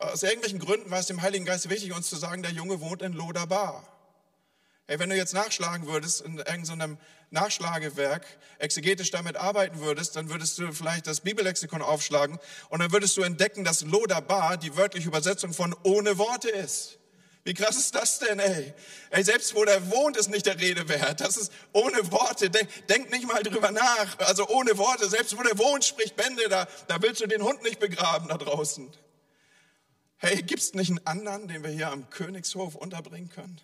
[0.00, 3.02] aus irgendwelchen Gründen war es dem Heiligen Geist wichtig, uns zu sagen, der Junge wohnt
[3.02, 3.86] in Lodabar.
[4.88, 6.98] Hey, wenn du jetzt nachschlagen würdest in irgendeinem
[7.30, 8.26] Nachschlagewerk,
[8.58, 13.22] exegetisch damit arbeiten würdest, dann würdest du vielleicht das Bibellexikon aufschlagen und dann würdest du
[13.22, 16.98] entdecken, dass Lodabar die wörtliche Übersetzung von ohne Worte ist.
[17.44, 18.72] Wie krass ist das denn, ey?
[19.10, 21.20] Ey, selbst wo der wohnt, ist nicht der Rede wert.
[21.20, 22.50] Das ist ohne Worte.
[22.50, 24.18] Denk, denk nicht mal drüber nach.
[24.20, 25.08] Also ohne Worte.
[25.08, 26.48] Selbst wo der wohnt, spricht Bände.
[26.48, 28.92] Da, da willst du den Hund nicht begraben da draußen.
[30.18, 33.60] Hey, gibt's nicht einen anderen, den wir hier am Königshof unterbringen können?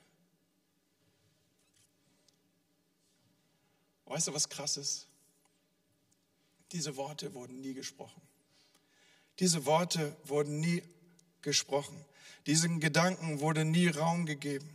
[4.07, 5.07] Weißt du, was krass ist?
[6.73, 8.21] Diese Worte wurden nie gesprochen.
[9.38, 10.83] Diese Worte wurden nie
[11.43, 12.05] gesprochen.
[12.49, 14.69] Diesen Gedanken wurde nie Raum gegeben.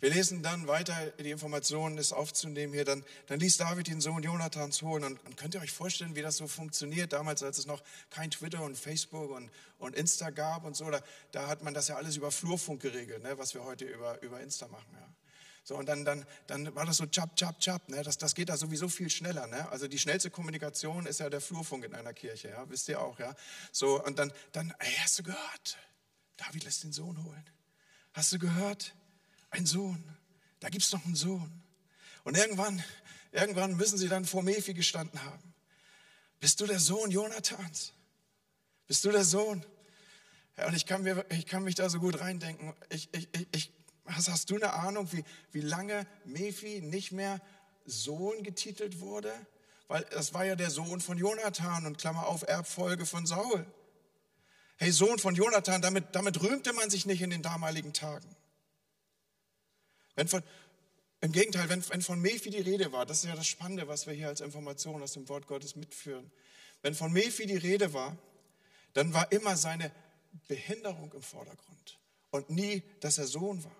[0.00, 2.86] Wir lesen dann weiter die Informationen, das aufzunehmen hier.
[2.86, 5.04] Dann, dann ließ David den Sohn Jonathans holen.
[5.04, 7.12] Und, und, könnt ihr euch vorstellen, wie das so funktioniert?
[7.12, 11.02] Damals, als es noch kein Twitter und Facebook und, und Insta gab und so, da,
[11.32, 14.40] da hat man das ja alles über Flurfunk geregelt, ne, was wir heute über, über
[14.40, 14.88] Insta machen.
[14.94, 15.06] Ja.
[15.64, 17.86] So, und dann, dann, dann war das so chap, chap, chap.
[17.90, 18.02] Ne?
[18.02, 19.46] Das, das geht da sowieso viel schneller.
[19.48, 19.70] Ne?
[19.70, 22.64] Also die schnellste Kommunikation ist ja der Flurfunk in einer Kirche, ja?
[22.70, 23.18] wisst ihr auch.
[23.18, 23.34] Ja?
[23.70, 25.76] So, und dann, dann ey, hast du gehört?
[26.40, 27.44] David lässt den Sohn holen.
[28.12, 28.94] Hast du gehört?
[29.50, 30.02] Ein Sohn.
[30.60, 31.62] Da gibt es noch einen Sohn.
[32.24, 32.82] Und irgendwann,
[33.32, 35.54] irgendwann müssen sie dann vor Mephi gestanden haben.
[36.38, 37.92] Bist du der Sohn Jonathans?
[38.86, 39.64] Bist du der Sohn?
[40.56, 42.74] Ja, und ich kann, mir, ich kann mich da so gut reindenken.
[42.88, 43.72] Ich, ich, ich,
[44.06, 47.40] hast, hast du eine Ahnung, wie, wie lange Mephi nicht mehr
[47.84, 49.32] Sohn getitelt wurde?
[49.90, 53.66] weil das war ja der Sohn von Jonathan und Klammer auf Erbfolge von Saul.
[54.82, 58.26] Hey, Sohn von Jonathan, damit, damit rühmte man sich nicht in den damaligen Tagen.
[60.14, 60.42] Wenn von,
[61.20, 64.06] Im Gegenteil, wenn, wenn von Mephi die Rede war, das ist ja das Spannende, was
[64.06, 66.32] wir hier als Information aus dem Wort Gottes mitführen.
[66.80, 68.16] Wenn von Mephi die Rede war,
[68.94, 69.92] dann war immer seine
[70.48, 71.98] Behinderung im Vordergrund
[72.30, 73.76] und nie, dass er Sohn war.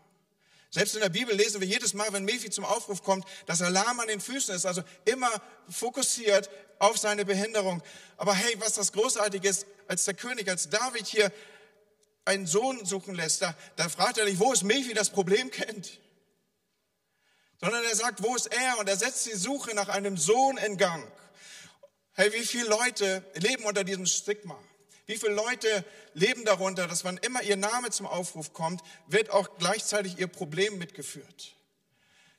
[0.71, 3.71] Selbst in der Bibel lesen wir jedes Mal, wenn Mephi zum Aufruf kommt, dass er
[3.71, 5.31] lahm an den Füßen ist, also immer
[5.69, 7.83] fokussiert auf seine Behinderung.
[8.17, 11.33] Aber hey, was das Großartige ist, als der König, als David hier
[12.25, 15.99] einen Sohn suchen lässt, da, da fragt er nicht, wo ist Mephi das Problem kennt,
[17.61, 18.79] sondern er sagt, wo ist er?
[18.79, 21.11] Und er setzt die Suche nach einem Sohn in Gang.
[22.13, 24.57] Hey, wie viele Leute leben unter diesem Stigma?
[25.11, 29.59] Wie viele Leute leben darunter, dass wann immer ihr Name zum Aufruf kommt, wird auch
[29.59, 31.57] gleichzeitig ihr Problem mitgeführt?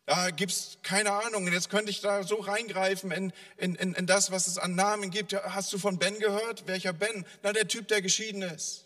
[0.05, 1.43] Da gibt's keine Ahnung.
[1.47, 4.75] Und jetzt könnte ich da so reingreifen in, in, in, in das, was es an
[4.75, 5.34] Namen gibt.
[5.34, 6.65] Hast du von Ben gehört?
[6.65, 7.25] Welcher Ben?
[7.43, 8.86] Na, der Typ, der geschieden ist.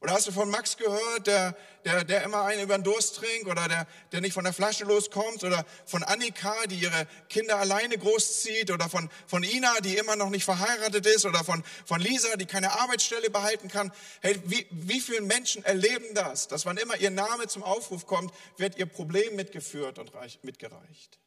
[0.00, 3.48] Oder hast du von Max gehört, der, der, der immer einen über den Durst trinkt
[3.48, 5.42] oder der, der nicht von der Flasche loskommt?
[5.42, 8.70] Oder von Annika, die ihre Kinder alleine großzieht?
[8.70, 11.26] Oder von, von Ina, die immer noch nicht verheiratet ist?
[11.26, 13.92] Oder von, von Lisa, die keine Arbeitsstelle behalten kann?
[14.20, 16.46] Hey, wie, wie viele Menschen erleben das?
[16.46, 21.18] Dass wann immer ihr Name zum Aufruf kommt, wird ihr Problem mitgeführt und reich, mitgereicht.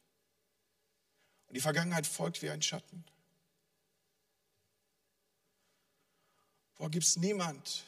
[1.48, 3.04] Und die Vergangenheit folgt wie ein Schatten.
[6.76, 7.84] Wo gibt es niemand,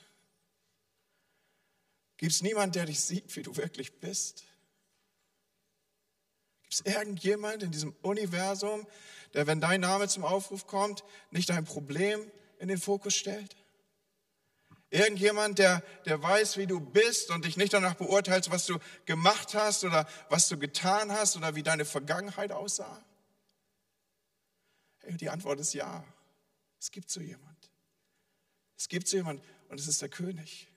[2.24, 4.44] Gibt es niemand, der dich sieht, wie du wirklich bist?
[6.62, 8.88] Gibt es irgendjemand in diesem Universum,
[9.34, 13.54] der, wenn dein Name zum Aufruf kommt, nicht dein Problem in den Fokus stellt?
[14.88, 19.52] Irgendjemand, der, der weiß, wie du bist und dich nicht danach beurteilst, was du gemacht
[19.52, 23.04] hast oder was du getan hast oder wie deine Vergangenheit aussah?
[25.06, 26.02] Die Antwort ist ja.
[26.80, 27.70] Es gibt so jemand.
[28.78, 30.68] Es gibt so jemand und es ist der König.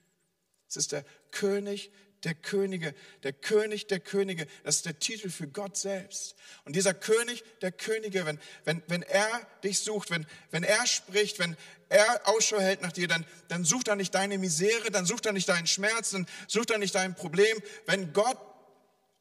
[0.68, 1.90] Es ist der König
[2.24, 4.46] der Könige, der König der Könige.
[4.64, 6.34] Das ist der Titel für Gott selbst.
[6.64, 11.38] Und dieser König der Könige, wenn, wenn, wenn er dich sucht, wenn, wenn er spricht,
[11.38, 11.56] wenn
[11.88, 15.32] er Ausschau hält nach dir, dann, dann sucht er nicht deine Misere, dann sucht er
[15.32, 17.56] nicht deinen Schmerz, dann sucht er nicht dein Problem.
[17.86, 18.38] Wenn Gott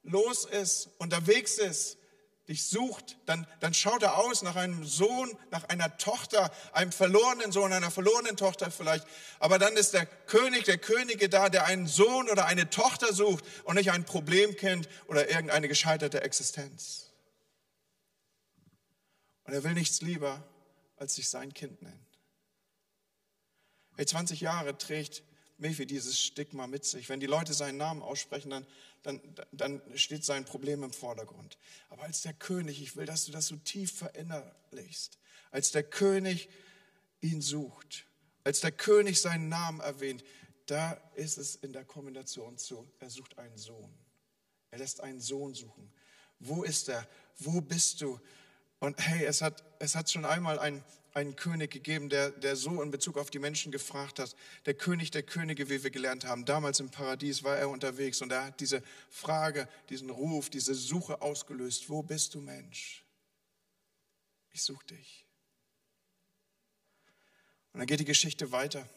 [0.04, 1.97] los ist, unterwegs ist,
[2.48, 7.52] dich sucht, dann, dann schaut er aus nach einem Sohn, nach einer Tochter, einem verlorenen
[7.52, 9.06] Sohn, einer verlorenen Tochter vielleicht.
[9.40, 13.44] Aber dann ist der König, der Könige da, der einen Sohn oder eine Tochter sucht
[13.66, 17.12] und nicht ein Problemkind oder irgendeine gescheiterte Existenz.
[19.44, 20.44] Und er will nichts lieber,
[20.98, 22.06] als sich sein Kind nennen.
[23.98, 25.24] Hey, 20 Jahre trägt
[25.58, 27.10] Mephi dieses Stigma mit sich.
[27.10, 28.68] Wenn die Leute seinen Namen aussprechen, dann,
[29.08, 29.22] dann,
[29.54, 31.58] dann steht sein Problem im Vordergrund.
[31.90, 35.18] Aber als der König, ich will, dass du das so tief verinnerlichst,
[35.52, 36.50] als der König
[37.22, 38.06] ihn sucht,
[38.44, 40.24] als der König seinen Namen erwähnt,
[40.66, 43.98] da ist es in der Kombination zu, er sucht einen Sohn.
[44.72, 45.90] Er lässt einen Sohn suchen.
[46.40, 47.08] Wo ist er?
[47.40, 48.20] Wo bist du?
[48.80, 50.84] Und hey, es hat, es hat schon einmal ein,
[51.18, 54.36] einen König gegeben, der, der so in Bezug auf die Menschen gefragt hat.
[54.68, 56.46] Der König der Könige, wie wir gelernt haben.
[56.46, 61.22] Damals im Paradies war er unterwegs und er hat diese Frage, diesen Ruf, diese Suche
[61.22, 61.90] ausgelöst.
[61.90, 63.04] Wo bist du, Mensch?
[64.52, 65.26] Ich suche dich.
[67.74, 68.88] Und dann geht die Geschichte weiter.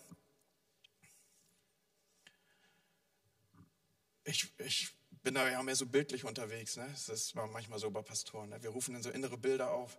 [4.24, 4.90] Ich, ich
[5.22, 6.76] bin da ja mehr so bildlich unterwegs.
[6.76, 6.86] Ne?
[7.06, 8.50] Das war manchmal so bei Pastoren.
[8.50, 8.62] Ne?
[8.62, 9.96] Wir rufen dann so innere Bilder auf.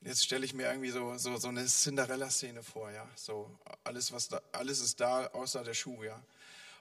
[0.00, 3.06] Und jetzt stelle ich mir irgendwie so, so, so eine Cinderella-Szene vor, ja.
[3.14, 3.50] So
[3.84, 6.22] alles, was da, alles ist da, außer der Schuh, ja.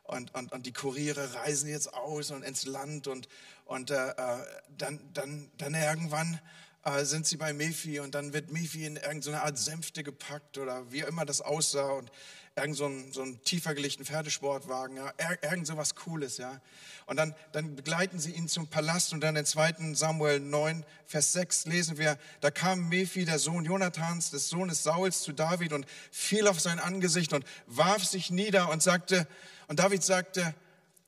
[0.04, 3.28] Und, und, und die Kuriere reisen jetzt aus und ins Land und,
[3.66, 4.46] und äh, äh
[4.78, 6.40] dann, dann, dann irgendwann
[6.86, 10.92] äh, sind sie bei Mephi und dann wird Mephi in irgendeine Art Sänfte gepackt oder
[10.92, 12.12] wie immer das aussah und
[12.56, 16.62] irgend so ein, so ein tiefer gelegten Pferdesportwagen, ja, irgend so was Cooles, ja.
[17.06, 19.94] Und dann, dann begleiten sie ihn zum Palast und dann in 2.
[19.94, 25.22] Samuel 9, Vers 6 lesen wir, da kam Mephi, der Sohn Jonathans, des Sohnes Sauls,
[25.22, 29.28] zu David und fiel auf sein Angesicht und warf sich nieder und sagte,
[29.68, 30.56] und David sagte,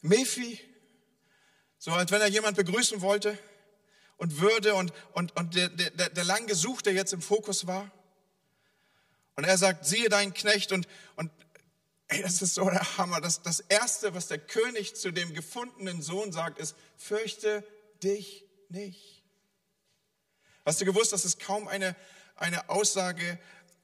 [0.01, 0.59] Mephi,
[1.77, 3.37] so als wenn er jemand begrüßen wollte
[4.17, 7.91] und würde und, und, und der, der, der lang Gesuchte jetzt im Fokus war.
[9.35, 11.31] Und er sagt, siehe deinen Knecht und, und
[12.09, 13.19] Ey, das ist so der Hammer.
[13.19, 17.67] Das, das Erste, was der König zu dem gefundenen Sohn sagt, ist, fürchte
[18.01, 19.23] dich nicht.
[20.65, 21.95] Hast du gewusst, dass es kaum eine,
[22.35, 23.37] eine Aussage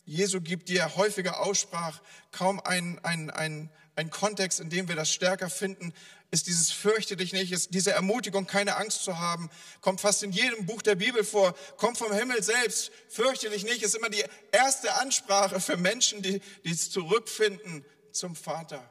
[0.06, 4.96] Jesu gibt, die er häufiger aussprach, kaum ein, ein, ein, ein Kontext, in dem wir
[4.96, 5.94] das stärker finden.
[6.34, 10.32] Ist dieses Fürchte dich nicht, ist diese Ermutigung, keine Angst zu haben, kommt fast in
[10.32, 12.92] jedem Buch der Bibel vor, kommt vom Himmel selbst.
[13.08, 18.84] Fürchte dich nicht, ist immer die erste Ansprache für Menschen, die, die zurückfinden zum Vater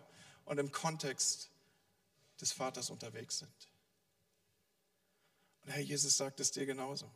[0.44, 1.50] und im Kontext
[2.40, 3.68] des Vaters unterwegs sind.
[5.64, 7.11] Und Herr Jesus sagt es dir genauso.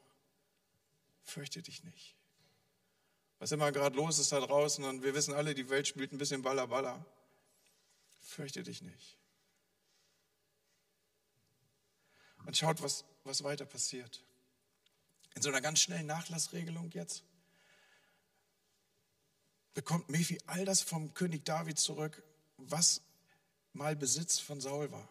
[1.22, 2.16] Fürchte dich nicht.
[3.38, 6.18] Was immer gerade los ist da draußen und wir wissen alle, die Welt spielt ein
[6.18, 7.06] bisschen Baller Baller.
[8.22, 9.20] Fürchte dich nicht.
[12.46, 14.22] Und schaut, was, was weiter passiert.
[15.35, 17.22] In so einer ganz schnellen Nachlassregelung jetzt
[19.74, 22.22] bekommt Mephi all das vom König David zurück,
[22.56, 23.02] was
[23.74, 25.06] mal Besitz von Saul war.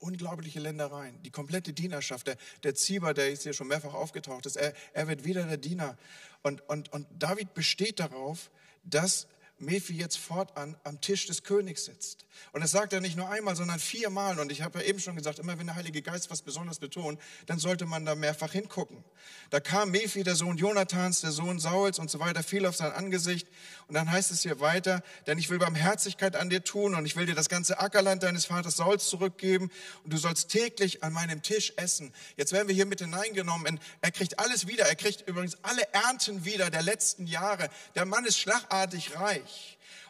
[0.00, 2.26] Unglaubliche Ländereien, die komplette Dienerschaft.
[2.26, 5.56] Der, der Zieber, der jetzt hier schon mehrfach aufgetaucht ist, er, er wird wieder der
[5.56, 5.96] Diener.
[6.42, 8.50] Und, und, und David besteht darauf,
[8.82, 9.28] dass
[9.60, 12.24] Mephi jetzt fortan am Tisch des Königs sitzt.
[12.52, 14.38] Und das sagt er nicht nur einmal, sondern viermal.
[14.38, 17.20] Und ich habe ja eben schon gesagt, immer wenn der Heilige Geist was besonders betont,
[17.46, 19.04] dann sollte man da mehrfach hingucken.
[19.50, 22.92] Da kam Mephi, der Sohn Jonathans, der Sohn Sauls und so weiter, fiel auf sein
[22.92, 23.48] Angesicht.
[23.88, 27.16] Und dann heißt es hier weiter, denn ich will Barmherzigkeit an dir tun und ich
[27.16, 29.70] will dir das ganze Ackerland deines Vaters Sauls zurückgeben
[30.04, 32.12] und du sollst täglich an meinem Tisch essen.
[32.36, 33.80] Jetzt werden wir hier mit hineingenommen.
[34.00, 34.86] Er kriegt alles wieder.
[34.86, 37.68] Er kriegt übrigens alle Ernten wieder der letzten Jahre.
[37.94, 39.47] Der Mann ist schlagartig reich.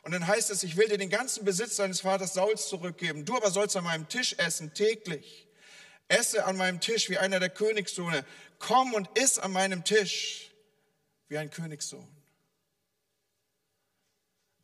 [0.02, 3.24] Und dann heißt es, ich will dir den ganzen Besitz deines Vaters Sauls zurückgeben.
[3.24, 5.46] Du aber sollst an meinem Tisch essen, täglich.
[6.08, 8.24] Esse an meinem Tisch wie einer der Königssohne.
[8.58, 10.50] Komm und iss an meinem Tisch
[11.28, 12.08] wie ein Königssohn.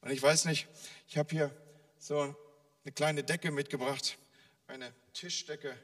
[0.01, 0.67] Und ich weiß nicht,
[1.09, 1.51] ich habe hier
[1.99, 4.19] so eine kleine Decke mitgebracht,
[4.67, 5.77] eine Tischdecke.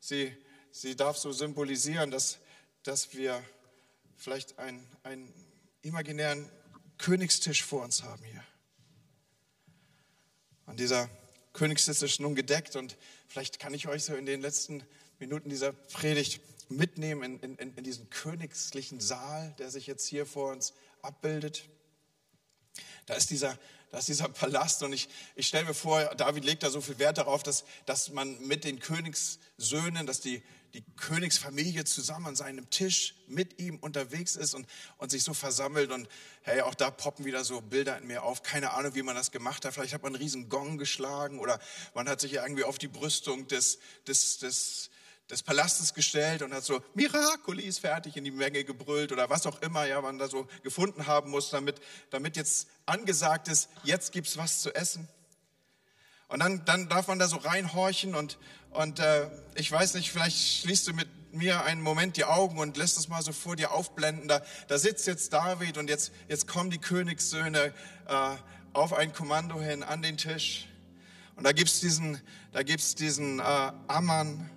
[0.00, 0.34] Sie,
[0.70, 2.38] sie darf so symbolisieren, dass,
[2.82, 3.42] dass wir
[4.16, 5.32] vielleicht einen, einen
[5.82, 6.50] imaginären
[6.98, 8.44] Königstisch vor uns haben hier.
[10.66, 11.08] Und dieser
[11.52, 14.84] Königstisch ist nun gedeckt und vielleicht kann ich euch so in den letzten
[15.18, 20.52] Minuten dieser Predigt mitnehmen in, in, in diesen königlichen Saal, der sich jetzt hier vor
[20.52, 21.64] uns abbildet.
[23.06, 23.58] Da ist dieser,
[23.90, 26.98] da ist dieser Palast und ich, ich stelle mir vor, David legt da so viel
[26.98, 30.42] Wert darauf, dass, dass man mit den Königssöhnen, dass die,
[30.74, 34.66] die Königsfamilie zusammen an seinem Tisch mit ihm unterwegs ist und,
[34.98, 35.90] und sich so versammelt.
[35.90, 36.08] Und
[36.42, 38.42] hey, auch da poppen wieder so Bilder in mir auf.
[38.42, 39.74] Keine Ahnung, wie man das gemacht hat.
[39.74, 41.58] Vielleicht hat man einen riesen Gong geschlagen oder
[41.94, 44.90] man hat sich irgendwie auf die Brüstung des, des, des,
[45.30, 49.62] des Palastes gestellt und hat so Miraculis fertig in die Menge gebrüllt oder was auch
[49.62, 54.36] immer ja man da so gefunden haben muss, damit, damit jetzt angesagt ist, jetzt gibt's
[54.36, 55.08] was zu essen.
[56.28, 58.38] Und dann, dann darf man da so reinhorchen und,
[58.70, 62.76] und äh, ich weiß nicht, vielleicht schließt du mit mir einen Moment die Augen und
[62.76, 64.28] lässt es mal so vor dir aufblenden.
[64.28, 67.72] Da, da sitzt jetzt David und jetzt, jetzt kommen die Königssöhne
[68.06, 68.36] äh,
[68.72, 70.68] auf ein Kommando hin an den Tisch.
[71.36, 72.20] Und da gibt's diesen,
[72.52, 73.42] da gibt's diesen äh,
[73.86, 74.50] Ammann,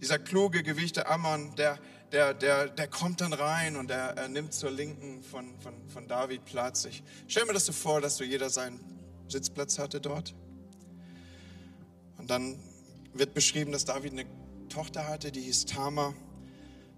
[0.00, 1.78] dieser kluge, gewichte Ammann, der,
[2.12, 6.08] der, der, der kommt dann rein und er, er nimmt zur Linken von, von, von
[6.08, 6.84] David Platz.
[6.86, 8.80] Ich stell mir das so vor, dass so jeder seinen
[9.28, 10.34] Sitzplatz hatte dort.
[12.16, 12.58] Und dann
[13.18, 14.26] wird beschrieben, dass David eine
[14.68, 16.14] Tochter hatte, die hieß Tama.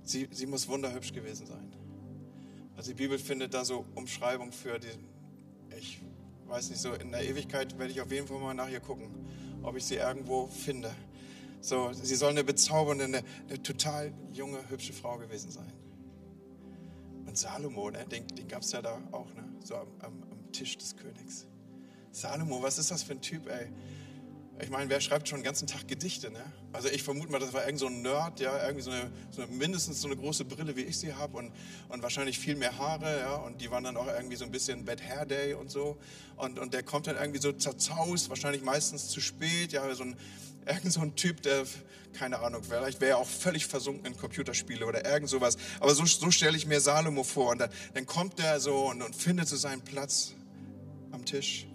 [0.02, 1.72] Sie, sie muss wunderhübsch gewesen sein.
[2.76, 4.88] Also die Bibel findet da so Umschreibung für die,
[5.78, 6.00] ich
[6.46, 9.08] weiß nicht, so in der Ewigkeit werde ich auf jeden Fall mal nachher gucken,
[9.62, 10.90] ob ich sie irgendwo finde.
[11.60, 15.72] So, sie soll eine bezaubernde, eine, eine total junge, hübsche Frau gewesen sein.
[17.26, 20.52] Und Salomo, ne, den, den gab es ja da auch, ne, so am, am, am
[20.52, 21.46] Tisch des Königs.
[22.12, 23.68] Salomo, was ist das für ein Typ, ey?
[24.62, 26.30] Ich meine, wer schreibt schon den ganzen Tag Gedichte?
[26.30, 26.40] Ne?
[26.72, 29.42] Also ich vermute mal, das war irgend so ein Nerd, ja, irgendwie so eine, so
[29.42, 31.52] eine mindestens so eine große Brille, wie ich sie habe und,
[31.88, 34.84] und wahrscheinlich viel mehr Haare, ja, und die waren dann auch irgendwie so ein bisschen
[34.84, 35.98] Bad Hair Day und so.
[36.36, 40.16] Und, und der kommt dann irgendwie so zerzaust, wahrscheinlich meistens zu spät, ja, so ein,
[40.66, 41.64] irgend so ein Typ, der,
[42.12, 45.56] keine Ahnung, vielleicht wäre er auch völlig versunken in Computerspiele oder irgend sowas.
[45.78, 47.52] Aber so, so stelle ich mir Salomo vor.
[47.52, 50.34] Und dann, dann kommt der so und, und findet so seinen Platz
[51.12, 51.66] am Tisch.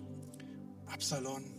[0.88, 1.55] Absalom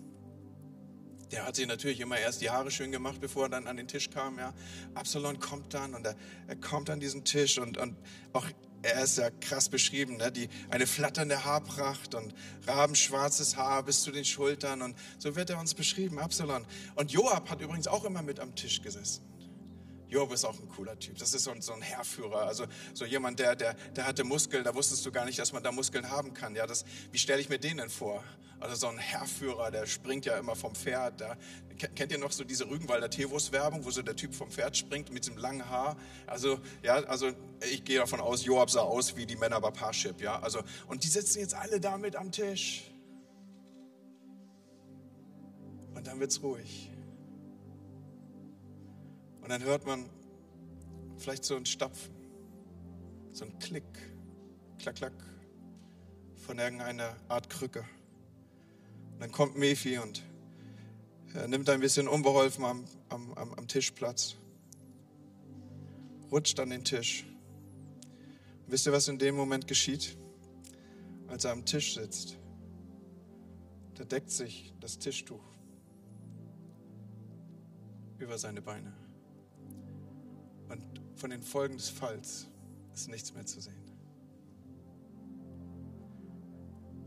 [1.31, 3.89] der hat sich natürlich immer erst die Haare schön gemacht, bevor er dann an den
[3.89, 4.39] Tisch kam.
[4.39, 4.53] Ja.
[4.95, 6.15] Absalom kommt dann und er,
[6.47, 7.97] er kommt an diesen Tisch und, und
[8.33, 8.47] auch
[8.83, 10.31] er ist ja krass beschrieben, ne?
[10.31, 12.35] die, eine flatternde Haarpracht und
[12.67, 16.65] rabenschwarzes Haar bis zu den Schultern und so wird er uns beschrieben, Absalom.
[16.95, 19.25] Und Joab hat übrigens auch immer mit am Tisch gesessen.
[20.09, 21.19] Job ist auch ein cooler Typ.
[21.19, 24.65] Das ist so ein, so ein Herrführer, also so jemand, der, der, der hatte Muskeln,
[24.65, 26.55] da wusstest du gar nicht, dass man da Muskeln haben kann.
[26.55, 28.23] Ja, das, wie stelle ich mir den denn vor?
[28.59, 31.21] Also so ein Herrführer, der springt ja immer vom Pferd.
[31.21, 31.37] Da,
[31.95, 35.27] kennt ihr noch so diese Rügenwalder Teewurst-Werbung, wo so der Typ vom Pferd springt mit
[35.27, 35.97] dem langen Haar?
[36.27, 37.33] Also, ja, also
[37.71, 40.41] ich gehe davon aus, Joab sah aus wie die Männer bei Parship, ja.
[40.41, 42.91] Also, und die sitzen jetzt alle damit am Tisch.
[45.95, 46.91] Und dann wird's ruhig.
[49.47, 50.11] Und dann hört man
[51.19, 52.13] vielleicht so ein Stapfen,
[53.31, 53.85] so ein Klick,
[54.81, 55.13] klack, klack,
[56.35, 57.85] von irgendeiner Art Krücke.
[59.13, 60.25] Und dann kommt Mephi und
[61.33, 64.35] er nimmt ein bisschen unbeholfen am, am, am Tisch Platz,
[66.33, 67.25] rutscht an den Tisch.
[68.65, 70.19] Und wisst ihr, was in dem Moment geschieht?
[71.29, 72.37] Als er am Tisch sitzt,
[73.95, 75.45] da deckt sich das Tischtuch
[78.19, 79.06] über seine Beine.
[81.17, 82.47] Von den Folgen des Falls
[82.95, 83.75] ist nichts mehr zu sehen.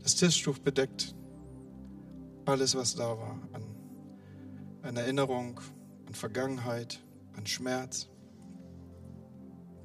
[0.02, 1.14] Das Tischtuch bedeckt
[2.44, 3.64] alles, was da war, an,
[4.82, 5.60] an Erinnerung,
[6.06, 6.98] an Vergangenheit,
[7.36, 8.08] an Schmerz.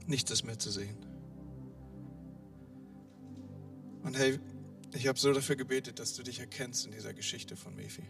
[0.08, 0.98] Nichts ist mehr zu sehen.
[4.04, 4.40] Und hey,
[4.94, 8.04] ich habe so dafür gebetet, dass du dich erkennst in dieser Geschichte von Mephi.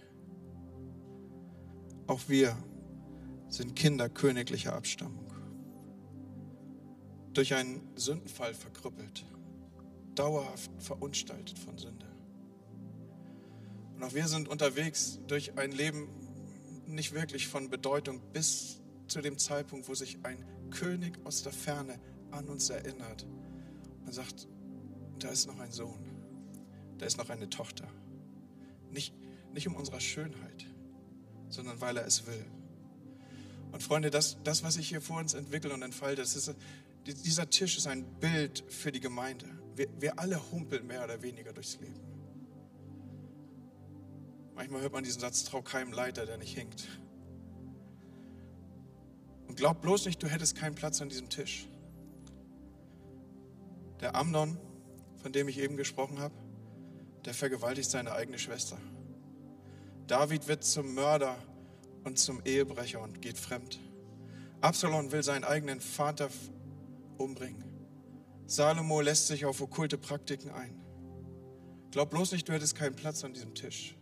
[2.07, 2.55] Auch wir
[3.49, 5.24] sind Kinder königlicher Abstammung.
[7.35, 9.25] Durch einen Sündenfall verkrüppelt,
[10.15, 12.07] dauerhaft verunstaltet von Sünde.
[13.95, 16.07] Und auch wir sind unterwegs durch ein Leben
[16.87, 21.99] nicht wirklich von Bedeutung bis zu dem Zeitpunkt, wo sich ein König aus der Ferne
[22.31, 23.27] an uns erinnert
[24.05, 24.47] und sagt,
[25.19, 25.99] da ist noch ein Sohn,
[26.99, 27.87] da ist noch eine Tochter.
[28.91, 29.13] Nicht,
[29.53, 30.65] nicht um unserer Schönheit,
[31.49, 32.45] sondern weil er es will.
[33.73, 36.55] Und Freunde, das, das, was ich hier vor uns entwickle und entfalte, das ist,
[37.13, 39.45] dieser Tisch ist ein Bild für die Gemeinde.
[39.75, 41.99] Wir, wir alle humpeln mehr oder weniger durchs Leben.
[44.55, 46.87] Manchmal hört man diesen Satz, trau keinem Leiter, der nicht hinkt.
[49.47, 51.67] Und glaub bloß nicht, du hättest keinen Platz an diesem Tisch.
[53.99, 54.57] Der Amnon,
[55.21, 56.33] von dem ich eben gesprochen habe,
[57.25, 58.77] der vergewaltigt seine eigene Schwester.
[60.07, 61.37] David wird zum Mörder
[62.03, 63.79] und zum Ehebrecher und geht fremd.
[64.61, 66.29] Absalom will seinen eigenen Vater
[67.17, 67.63] umbringen.
[68.47, 70.79] Salomo lässt sich auf okkulte Praktiken ein.
[71.91, 73.97] Glaub bloß nicht, du hättest keinen Platz an diesem Tisch.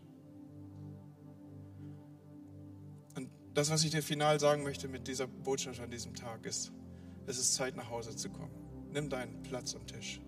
[3.16, 6.72] Und das, was ich dir final sagen möchte mit dieser Botschaft an diesem Tag, ist,
[7.28, 8.51] es ist Zeit, nach Hause zu kommen.
[8.91, 10.20] Nimm deinen Platz am Tisch.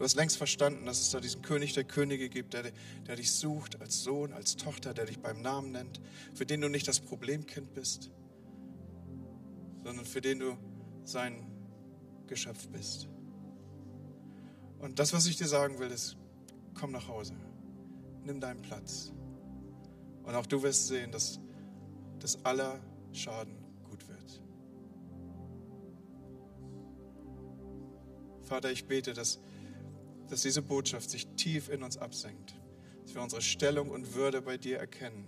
[0.00, 2.72] Du hast längst verstanden, dass es da diesen König der Könige gibt, der,
[3.06, 6.00] der dich sucht als Sohn, als Tochter, der dich beim Namen nennt,
[6.32, 8.10] für den du nicht das Problemkind bist,
[9.84, 10.56] sondern für den du
[11.04, 11.46] sein
[12.26, 13.08] Geschöpf bist.
[14.78, 16.16] Und das, was ich dir sagen will, ist,
[16.74, 17.34] komm nach Hause,
[18.24, 19.12] nimm deinen Platz.
[20.22, 21.40] Und auch du wirst sehen, dass
[22.18, 22.80] das aller
[23.12, 24.42] Schaden gut wird.
[28.42, 29.40] Vater, ich bete, dass
[30.30, 32.54] dass diese Botschaft sich tief in uns absenkt,
[33.02, 35.26] dass wir unsere Stellung und Würde bei dir erkennen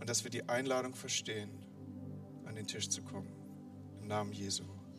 [0.00, 1.50] und dass wir die Einladung verstehen,
[2.46, 3.28] an den Tisch zu kommen.
[4.00, 4.64] Im Namen Jesu.